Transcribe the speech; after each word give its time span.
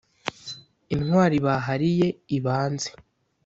intwari 0.93 1.37
bahariye 1.45 2.07
ibanze 2.37 2.89